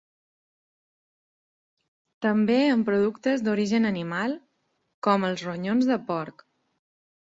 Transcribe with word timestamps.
També 2.27 2.57
en 2.77 2.85
productes 2.89 3.43
d’origen 3.49 3.85
animal 3.91 4.35
com 5.09 5.29
els 5.29 5.45
ronyons 5.51 5.91
de 5.93 6.01
porc. 6.13 6.43